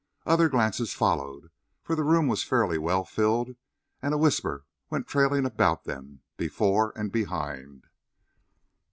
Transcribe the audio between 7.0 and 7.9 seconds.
behind.